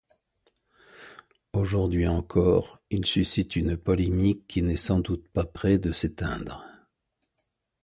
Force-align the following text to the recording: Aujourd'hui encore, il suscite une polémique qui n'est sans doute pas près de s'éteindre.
Aujourd'hui 1.53 2.07
encore, 2.07 2.79
il 2.89 3.05
suscite 3.05 3.55
une 3.55 3.77
polémique 3.77 4.47
qui 4.47 4.63
n'est 4.63 4.75
sans 4.75 4.99
doute 4.99 5.27
pas 5.27 5.45
près 5.45 5.77
de 5.77 5.91
s'éteindre. 5.91 6.65